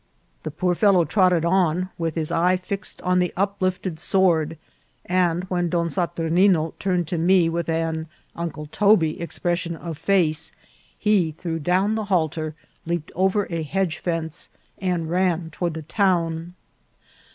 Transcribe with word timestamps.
The 0.41 0.49
poor 0.49 0.73
fellow 0.73 1.05
trotted 1.05 1.45
on, 1.45 1.89
with 1.99 2.15
his 2.15 2.31
eye 2.31 2.57
fixed 2.57 3.03
on 3.03 3.19
the 3.19 3.31
uplifted 3.37 3.99
sword; 3.99 4.57
and 5.05 5.43
when 5.43 5.69
Don 5.69 5.89
Saturnino 5.89 6.73
turned 6.79 7.07
to 7.09 7.19
me 7.19 7.49
with 7.49 7.69
an 7.69 8.07
Uncle 8.35 8.65
Toby 8.65 9.21
expression 9.21 9.75
of 9.75 9.99
face, 9.99 10.53
he 10.97 11.33
threw 11.37 11.59
down 11.59 11.93
the 11.93 12.05
halter, 12.05 12.55
leaped 12.87 13.11
over 13.13 13.45
a 13.51 13.61
hedge 13.61 13.99
fence, 13.99 14.49
and 14.79 15.07
ran 15.11 15.51
toward 15.51 15.75
the 15.75 15.83
town. 15.83 16.55